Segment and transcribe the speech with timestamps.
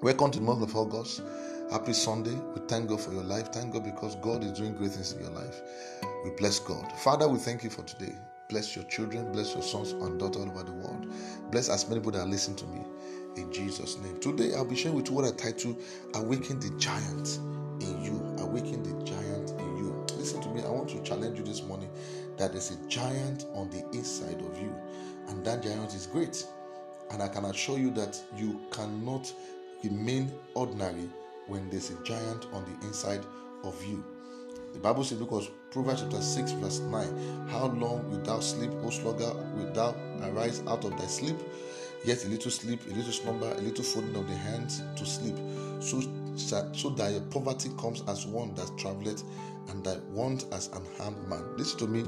[0.00, 1.22] Welcome to the month of August.
[1.72, 2.34] Happy Sunday.
[2.54, 3.48] We thank God for your life.
[3.48, 5.60] Thank God because God is doing great things in your life.
[6.24, 6.92] We bless God.
[6.98, 8.14] Father, we thank you for today.
[8.48, 11.12] Bless your children, bless your sons and daughters all over the world.
[11.50, 12.80] Bless as many people that are listening to me.
[13.34, 14.20] In Jesus' name.
[14.20, 15.76] Today I'll be sharing with you what I title
[16.14, 17.40] Awaken the Giant
[17.80, 18.36] in You.
[18.38, 20.06] Awaken the Giant in You.
[20.16, 20.62] Listen to me.
[20.62, 21.90] I want to challenge you this morning
[22.36, 24.72] that there's a giant on the inside of you,
[25.26, 26.46] and that giant is great.
[27.10, 29.32] And I can assure you that you cannot
[29.84, 31.08] remain ordinary
[31.46, 33.24] when there's a giant on the inside
[33.64, 34.04] of you.
[34.72, 38.90] The Bible says, because Proverbs chapter 6, verse 9, How long wilt thou sleep, O
[38.90, 41.36] sluggard, wilt thou arise out of thy sleep?
[42.04, 45.36] Yet a little sleep, a little slumber, a little folding of the hands to sleep.
[45.80, 46.00] So,
[46.36, 49.24] so that your poverty comes as one that travelleth,
[49.68, 51.44] and thy want as an armed man.
[51.56, 52.04] Listen to me.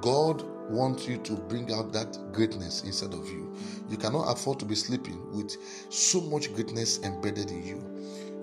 [0.00, 3.54] God wants you to bring out that greatness inside of you.
[3.88, 5.56] You cannot afford to be sleeping with
[5.90, 7.82] so much greatness embedded in you.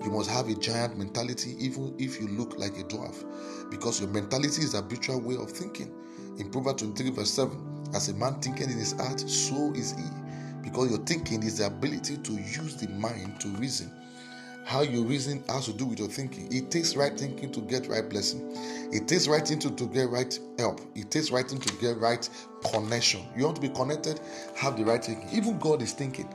[0.04, 3.24] You must have a giant mentality, even if you look like a dwarf,
[3.70, 5.92] because your mentality is a habitual way of thinking.
[6.38, 10.04] In Proverbs 23, verse 7, as a man thinketh in his heart, so is he.
[10.62, 13.90] Because your thinking is the ability to use the mind to reason.
[14.66, 16.52] How you reason has to do with your thinking.
[16.52, 18.50] It takes right thinking to get right blessing.
[18.92, 20.80] It takes right thinking to get right help.
[20.96, 22.28] It takes right thinking to get right
[22.72, 23.22] connection.
[23.36, 24.18] You want to be connected,
[24.56, 25.28] have the right thinking.
[25.30, 26.28] Even God is thinking.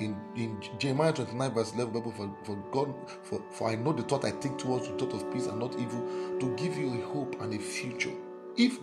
[0.00, 4.02] In, in Jeremiah 29, verse 11, Bible, for, for God, for, for I know the
[4.02, 7.06] thought I think towards the thought of peace and not evil, to give you a
[7.06, 8.12] hope and a future.
[8.54, 8.78] If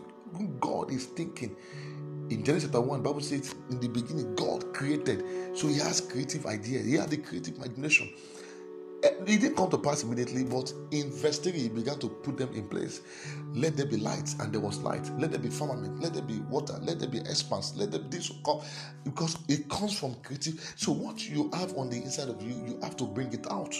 [0.60, 1.56] God is thinking,
[2.32, 5.23] in Genesis chapter 1, Bible says in the beginning, God created.
[5.56, 8.10] So he has creative ideas, he had the creative imagination.
[9.02, 12.38] Eh, it didn't come to pass immediately, but in verse 3, he began to put
[12.38, 13.02] them in place.
[13.53, 15.09] Let there be light, and there was light.
[15.17, 16.02] Let there be firmament.
[16.02, 16.78] Let there be water.
[16.81, 17.75] Let there be expanse.
[17.77, 18.61] Let there be this come
[19.03, 20.73] because it comes from creative.
[20.75, 23.73] So, what you have on the inside of you, you have to bring it out.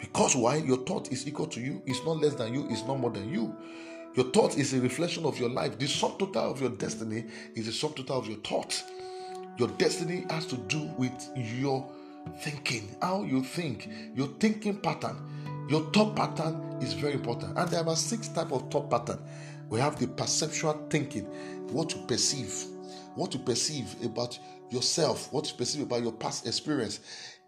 [0.00, 0.56] Because why?
[0.56, 3.32] Your thought is equal to you, it's not less than you, it's not more than
[3.32, 3.54] you.
[4.16, 5.78] Your thought is a reflection of your life.
[5.78, 8.82] The sum total of your destiny is the sum total of your thoughts.
[9.58, 11.88] Your destiny has to do with your
[12.40, 15.16] thinking, how you think, your thinking pattern.
[15.68, 17.56] Your thought pattern is very important.
[17.56, 19.18] And there are six types of thought pattern.
[19.68, 21.24] We have the perceptual thinking,
[21.72, 22.52] what you perceive,
[23.14, 24.38] what you perceive about
[24.70, 27.00] yourself, what you perceive about your past experience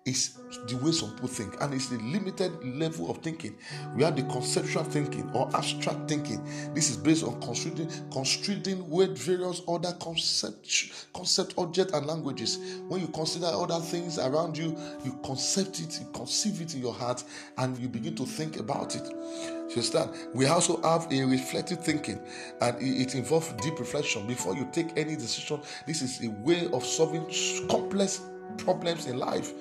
[0.04, 0.38] is
[0.68, 3.56] the way some people think, and it's the limited level of thinking.
[3.96, 6.44] We have the conceptual thinking or abstract thinking.
[6.74, 12.58] This is based on constructing, construing with various other concept, concept, object, and languages.
[12.88, 16.94] When you consider other things around you, you concept it, you conceive it in your
[16.94, 17.24] heart,
[17.56, 19.04] and you begin to think about it.
[19.04, 20.10] You understand?
[20.34, 22.20] We also have a reflective thinking,
[22.60, 25.60] and it involves deep reflection before you take any decision.
[25.86, 27.24] This is a way of solving
[27.70, 28.20] complex
[28.58, 29.52] problems in life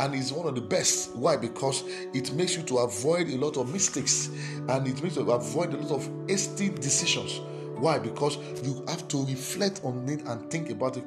[0.00, 1.14] and it's one of the best.
[1.16, 1.36] Why?
[1.36, 1.84] Because
[2.14, 4.28] it makes you to avoid a lot of mistakes
[4.68, 7.40] and it makes you avoid a lot of hasty decisions.
[7.78, 7.98] Why?
[7.98, 11.04] Because you have to reflect on it and think about it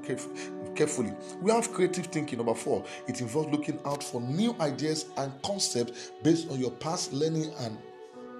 [0.75, 1.13] carefully.
[1.41, 2.85] We have creative thinking number four.
[3.07, 7.77] It involves looking out for new ideas and concepts based on your past learning and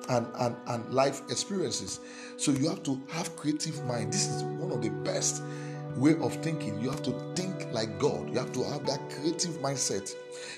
[0.10, 2.00] and, and, and life experiences.
[2.36, 4.12] So you have to have creative mind.
[4.12, 5.44] This is one of the best
[5.98, 6.80] way of thinking.
[6.82, 8.30] You have to think like God.
[8.30, 10.14] You have to have that creative mindset.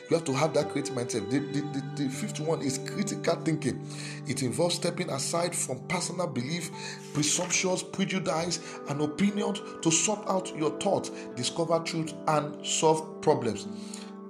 [0.09, 1.29] You have to have that creative mindset.
[1.29, 3.85] The, the, the, the fifth one is critical thinking.
[4.27, 6.71] It involves stepping aside from personal belief,
[7.13, 13.67] presumptions, prejudice, and opinions to sort out your thoughts, discover truth, and solve problems.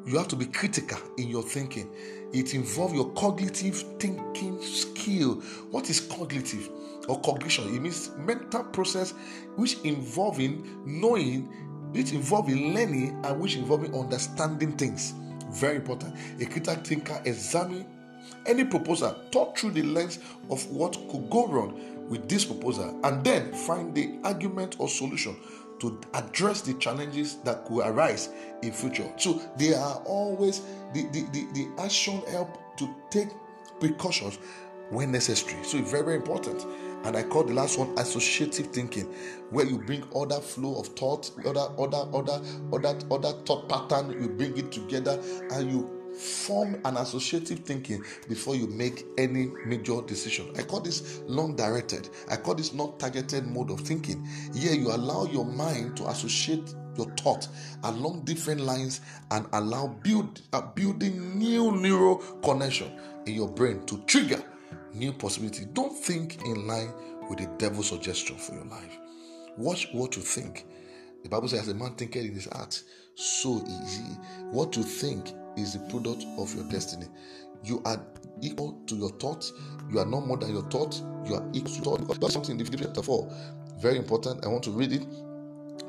[0.05, 1.89] You have to be critical in your thinking.
[2.33, 5.35] It involves your cognitive thinking skill.
[5.71, 6.69] What is cognitive?
[7.07, 7.75] or cognition.
[7.75, 9.11] It means mental process
[9.55, 11.43] which involving knowing,
[11.91, 15.13] which involving learning, and which involving understanding things.
[15.51, 16.15] Very important.
[16.41, 17.85] A critical thinker examine
[18.45, 20.19] any proposal thought through the lens
[20.49, 25.35] of what could go wrong with this proposal and then find the argument or solution
[25.79, 28.29] to address the challenges that could arise
[28.61, 29.11] in future.
[29.17, 30.61] So they are always
[30.93, 33.29] the, the, the, the action help to take
[33.79, 34.39] precautions
[34.89, 35.63] when necessary.
[35.63, 36.65] So it's very very important.
[37.05, 39.13] And I call the last one associative thinking,
[39.49, 44.29] where you bring other flow of thought, other other other other other thought pattern, you
[44.29, 45.21] bring it together
[45.51, 50.51] and you form an associative thinking before you make any major decision.
[50.57, 52.09] I call this long directed.
[52.29, 54.27] I call this non targeted mode of thinking.
[54.53, 57.47] Here you allow your mind to associate your thought
[57.83, 59.01] along different lines
[59.31, 62.91] and allow build uh, building new neural connection
[63.25, 64.41] in your brain to trigger
[64.93, 65.65] new possibility.
[65.73, 66.91] Don't think in line
[67.29, 68.97] with the devil's suggestion for your life.
[69.57, 70.65] Watch what you think.
[71.23, 72.83] The Bible says, as a man thinketh in his heart,
[73.15, 74.03] so easy.
[74.51, 77.07] What you think is the product of your destiny.
[77.63, 78.01] You are
[78.41, 79.53] equal to your thoughts.
[79.89, 81.01] You are not more than your thoughts.
[81.25, 82.17] You are equal to thoughts.
[82.19, 83.31] That's something in Philippians chapter 4.
[83.79, 84.45] Very important.
[84.45, 85.05] I want to read it.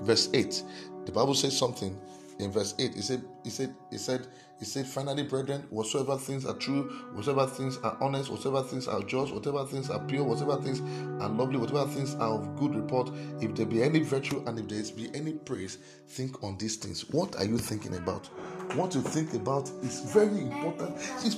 [0.03, 0.63] Verse 8.
[1.07, 1.99] The Bible says something
[2.39, 2.97] in verse 8.
[2.97, 4.27] It said, it said, it said,
[4.61, 9.03] it said, finally, brethren, whatsoever things are true, whatsoever things are honest, whatsoever things are
[9.03, 10.81] just, whatever things are pure, whatever things
[11.21, 13.11] are lovely, whatever things are of good report,
[13.41, 15.79] if there be any virtue and if there be any praise,
[16.09, 17.09] think on these things.
[17.11, 18.29] What are you thinking about?
[18.75, 20.97] What you think about is very important.
[21.25, 21.37] It's,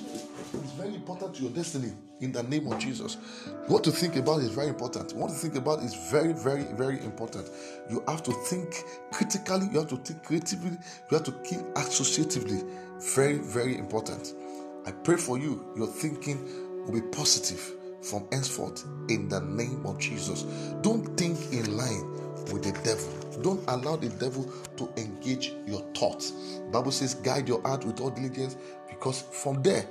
[0.54, 3.18] it's very important to your destiny in the name of Jesus.
[3.66, 5.12] What to think about is very important.
[5.14, 7.50] What to think about is very, very, very important.
[7.90, 12.66] You have to think critically, you have to think creatively, you have to think associatively.
[13.14, 14.32] Very, very important.
[14.86, 17.60] I pray for you, your thinking will be positive
[18.00, 20.42] from henceforth in the name of Jesus.
[20.80, 22.12] Don't think in line
[22.52, 23.42] with the devil.
[23.42, 26.32] Don't allow the devil to engage your thoughts.
[26.72, 28.56] Bible says, guide your heart with all diligence,
[28.88, 29.86] because from there,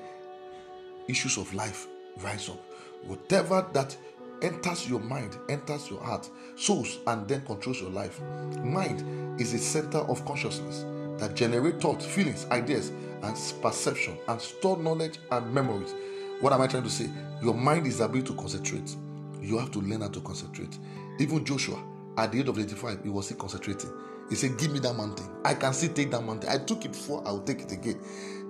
[1.08, 1.88] issues of life
[2.18, 2.60] rise up.
[3.06, 3.96] Whatever that
[4.42, 8.22] enters your mind, enters your heart, souls, and then controls your life.
[8.64, 10.86] Mind is a center of consciousness
[11.20, 12.92] that generate thoughts, feelings, ideas,
[13.24, 15.94] and perception, and store knowledge and memories.
[16.42, 17.10] What am I trying to say?
[17.42, 18.96] Your mind is able to concentrate.
[19.42, 20.78] You have to learn how to concentrate.
[21.20, 21.82] Even Joshua,
[22.18, 23.92] at the age of 85, he was still concentrating.
[24.30, 25.30] He said, Give me that mountain.
[25.46, 26.50] I can still take that mountain.
[26.50, 28.00] I took it before, I will take it again.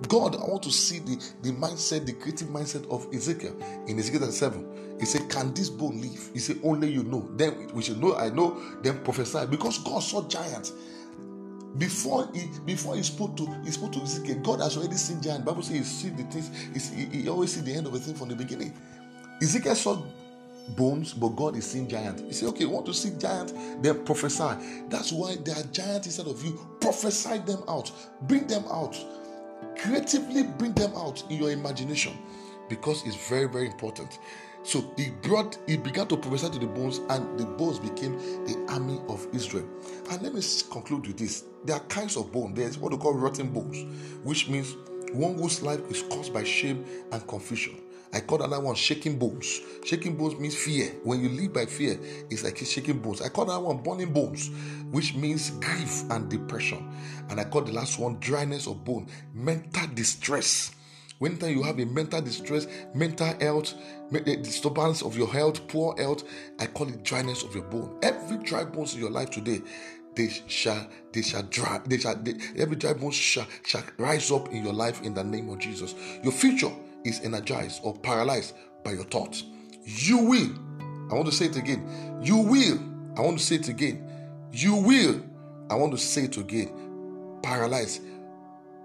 [0.08, 3.56] God, I want to see the, the mindset, the creative mindset of Ezekiel
[3.88, 4.96] in Ezekiel 7.
[5.00, 6.30] He said, Can this bone live?
[6.32, 7.28] He said, Only you know.
[7.36, 9.46] Then we should know, I know, then prophesy.
[9.50, 10.72] Because God saw giants.
[11.78, 15.44] Before he before he spoke to he spoke to Ezekiel, God has already seen giants.
[15.44, 16.50] Bible says he see the things,
[16.90, 18.74] he, he always see the end of a thing from the beginning.
[19.42, 20.02] Ezekiel saw
[20.70, 22.20] bones, but God is seeing giant.
[22.20, 23.52] He said, Okay, you want to see giant,
[23.82, 24.84] Then prophesy.
[24.88, 26.58] That's why there are giants inside of you.
[26.80, 27.90] Prophesy them out,
[28.22, 28.96] bring them out,
[29.78, 32.16] creatively bring them out in your imagination
[32.68, 34.18] because it's very, very important.
[34.62, 38.66] So he brought, he began to prophesy to the bones, and the bones became the
[38.68, 39.64] army of Israel.
[40.10, 42.52] And let me conclude with this: there are kinds of bone.
[42.52, 43.84] There's what we call rotten bones,
[44.24, 44.74] which means
[45.12, 47.76] one whose life is caused by shame and confusion.
[48.12, 49.60] I call that one shaking bones.
[49.84, 50.86] Shaking bones means fear.
[51.02, 51.98] When you live by fear,
[52.30, 53.20] it's like shaking bones.
[53.22, 54.50] I call that one burning bones,
[54.90, 56.88] which means grief and depression.
[57.28, 60.72] And I call the last one dryness of bone, mental distress.
[61.18, 63.74] Whenever you have a mental distress, mental health,
[64.14, 66.24] eh, disturbance of your health, poor health,
[66.60, 67.98] I call it dryness of your bone.
[68.02, 69.62] Every dry bones in your life today,
[70.16, 74.48] they shall they shall dry they shall they, every dry bone shall, shall rise up
[74.48, 76.72] in your life in the name of jesus your future
[77.06, 78.54] is energized or paralyzed
[78.84, 79.44] by your thoughts.
[79.84, 80.50] You will,
[81.10, 82.20] I want to say it again.
[82.22, 82.78] You will,
[83.16, 84.08] I want to say it again.
[84.52, 85.22] You will,
[85.70, 87.38] I want to say it again.
[87.42, 88.02] Paralyzed,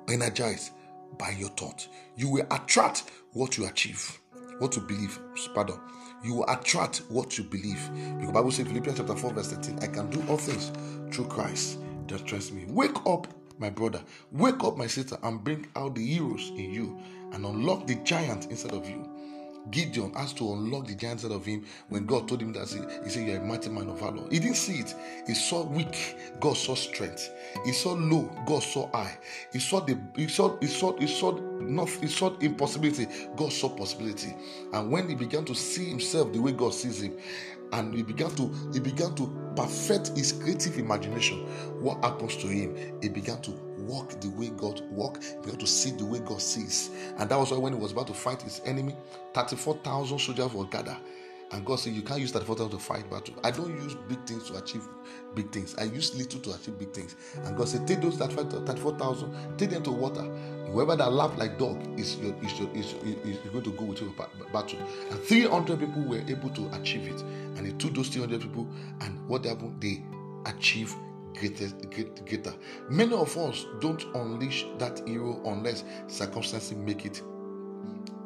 [0.09, 0.71] energized
[1.17, 1.87] by your thought.
[2.15, 3.03] You will attract
[3.33, 4.19] what you achieve,
[4.59, 5.19] what you believe.
[5.53, 5.79] Pardon.
[6.23, 7.89] You will attract what you believe.
[8.19, 10.71] Because Bible says Philippians chapter 4, verse 13, I can do all things
[11.13, 12.65] through Christ that trust me.
[12.67, 13.27] Wake up,
[13.59, 14.01] my brother.
[14.31, 16.99] Wake up, my sister, and bring out the heroes in you
[17.33, 19.09] and unlock the giant inside of you.
[19.69, 23.09] Gideon has to unlock the giant inside of him when God told him that he,
[23.09, 24.23] said, You're a mighty man of valor.
[24.31, 24.95] He didn't see it.
[25.27, 27.29] He saw weak, God saw strength.
[27.65, 29.17] He saw low, God saw high.
[29.53, 33.69] He saw the he saw he saw he saw not he saw impossibility, God saw
[33.69, 34.35] possibility.
[34.73, 37.13] And when he began to see himself the way God sees him,
[37.73, 41.39] and he began to he began to perfect his creative imagination,
[41.81, 42.75] what happens to him?
[43.01, 46.41] He began to walk the way God walk, he began to see the way God
[46.41, 46.89] sees.
[47.17, 48.95] And that was why when he was about to fight his enemy,
[49.33, 50.97] 34,000 soldiers were gathered.
[51.53, 53.35] And God said, You can't use 34,000 to fight battle.
[53.43, 54.87] I don't use big things to achieve
[55.35, 55.75] big things.
[55.77, 57.15] I use little to achieve big things.
[57.43, 60.23] And God said, Take those 34,000, take them to water.
[60.71, 64.01] Whoever that laughed like dog is, your, is, your, is, is, going to go with
[64.01, 64.13] you
[64.53, 64.79] battle.
[65.09, 67.21] And 300 people were able to achieve it.
[67.21, 68.67] And he took those 300 people,
[69.01, 69.81] and what happened?
[69.81, 70.01] They
[70.45, 70.95] achieved
[71.37, 71.67] greater,
[72.25, 72.53] greater.
[72.89, 77.21] Many of us don't unleash that hero unless circumstances make it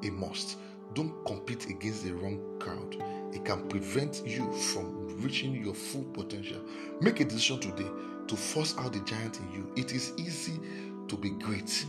[0.03, 0.57] a must.
[0.93, 2.95] Don't compete against the wrong crowd.
[3.33, 6.61] It can prevent you from reaching your full potential.
[7.01, 7.89] Make a decision today
[8.27, 9.71] to force out the giant in you.
[9.75, 10.59] It is easy
[11.07, 11.85] to be great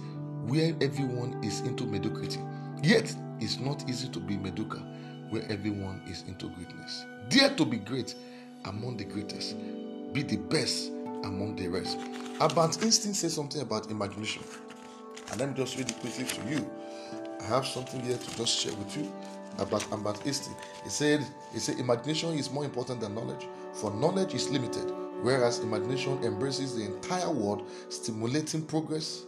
[0.46, 2.40] where everyone is into mediocrity.
[2.82, 4.82] Yet, it's not easy to be mediocre
[5.30, 7.04] where everyone is into greatness.
[7.28, 8.14] Dare to be great
[8.64, 9.56] among the greatest.
[10.12, 10.88] Be the best
[11.24, 11.98] among the rest.
[12.40, 14.42] Albert Einstein says something about imagination.
[15.30, 16.70] And let me just read it quickly to you.
[17.40, 19.12] I have something here to just share with you
[19.58, 20.54] about Albert Einstein.
[20.84, 25.60] He said, he said, imagination is more important than knowledge, for knowledge is limited, whereas
[25.60, 29.24] imagination embraces the entire world, stimulating progress,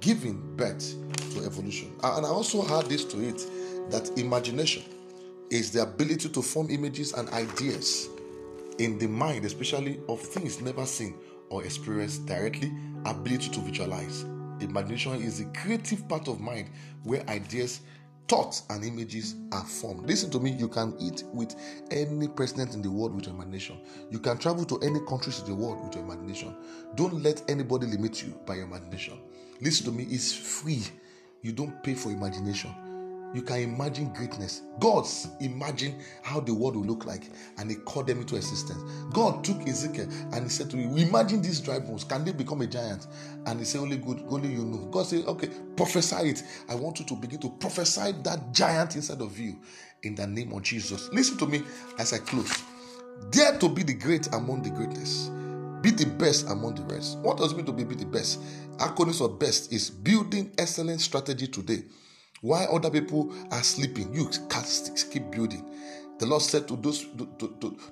[0.00, 0.94] giving birth
[1.34, 1.92] to evolution.
[2.02, 4.82] And I also add this to it that imagination
[5.50, 8.08] is the ability to form images and ideas
[8.78, 11.14] in the mind, especially of things never seen
[11.50, 12.72] or experienced directly,
[13.04, 14.24] ability to visualize.
[14.60, 16.70] Imagination is the creative part of mind
[17.02, 17.80] where ideas,
[18.30, 20.06] thoughts, and images are formed.
[20.06, 21.56] Listen to me, you can eat with
[21.90, 23.80] any president in the world with your imagination.
[24.08, 26.54] You can travel to any countries in the world with your imagination.
[26.94, 29.18] Don't let anybody limit you by your imagination.
[29.60, 30.84] Listen to me, it's free.
[31.42, 32.72] You don't pay for imagination
[33.32, 34.62] you can imagine greatness.
[34.80, 38.82] God's imagine how the world will look like, and He called them into existence.
[39.12, 42.02] God took Ezekiel and He said to him, Imagine these dry bones.
[42.02, 43.06] Can they become a giant?
[43.46, 44.88] And He said, Only good, only you know.
[44.90, 46.42] God said, Okay, prophesy it.
[46.68, 49.58] I want you to begin to prophesy that giant inside of you
[50.02, 51.08] in the name of Jesus.
[51.12, 51.62] Listen to me
[51.98, 52.62] as I close.
[53.30, 55.30] Dare to be the great among the greatness.
[55.82, 57.18] Be the best among the rest.
[57.18, 58.40] What does it mean to be, be the best?
[58.78, 61.84] Acronyms of best is building excellent strategy today
[62.40, 64.28] while other people are sleeping, you
[65.10, 65.64] keep building.
[66.20, 67.48] The Lord said to those to, to,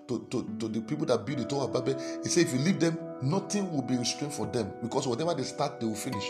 [0.07, 2.59] to, to, to the people that build the Tower of Babel, He said, if you
[2.59, 6.25] leave them, nothing will be restrained for them because whatever they start, they will finish.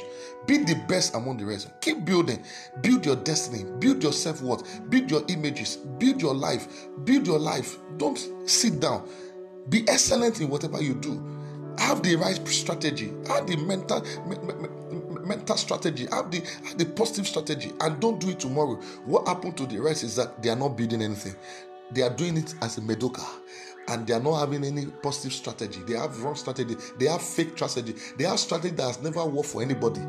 [0.47, 1.73] Be the best among the rest.
[1.81, 2.45] Keep building.
[2.83, 3.65] Build your destiny.
[3.81, 4.89] Build your self worth.
[4.91, 5.77] Build your images.
[5.77, 6.87] Build your life.
[7.05, 7.79] Build your life.
[7.97, 9.09] Don't sit down.
[9.69, 11.21] Be excellent in whatever you do.
[11.79, 13.13] Have the right strategy.
[13.27, 14.05] Have the mental
[15.29, 18.77] mental strategy, have the have the positive strategy, and don't do it tomorrow.
[19.05, 21.37] What happened to the rest is that they are not building anything.
[21.91, 23.25] They are doing it as a medoka
[23.89, 25.81] and they are not having any positive strategy.
[25.87, 26.77] They have wrong strategy.
[26.99, 27.95] They have fake strategy.
[28.17, 30.01] They have strategy that has never worked for anybody.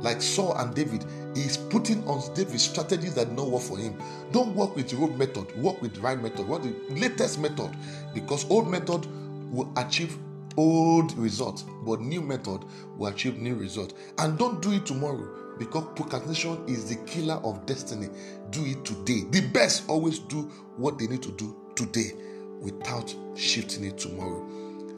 [0.00, 4.00] Like Saul and David, he's putting on David strategies that don't work for him.
[4.32, 5.56] Don't work with the old method.
[5.56, 6.46] Work with the right method.
[6.46, 7.70] What the latest method?
[8.12, 9.06] Because old method
[9.50, 10.18] will achieve
[10.56, 12.64] old result, but new method
[12.96, 13.94] will achieve new result.
[14.18, 18.08] And don't do it tomorrow because procrastination is the killer of destiny.
[18.50, 19.24] Do it today.
[19.30, 20.42] The best always do
[20.76, 22.12] what they need to do today
[22.60, 24.46] without shifting it tomorrow.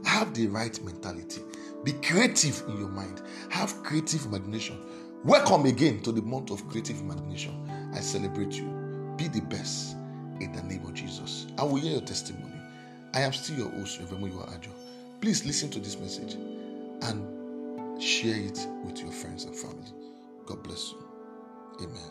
[0.05, 1.43] Have the right mentality.
[1.85, 3.23] Be creative in your mind.
[3.51, 4.79] Have creative imagination.
[5.25, 7.69] Welcome again to the month of creative imagination.
[7.95, 9.15] I celebrate you.
[9.17, 9.97] Be the best
[10.41, 11.47] in the name of Jesus.
[11.59, 12.55] I will hear your testimony.
[13.15, 14.71] I am still your host, Reverend Ajo.
[15.21, 16.35] Please listen to this message
[17.03, 19.93] and share it with your friends and family.
[20.47, 21.05] God bless you.
[21.81, 22.11] Amen.